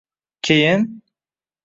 Keyin 0.41 0.81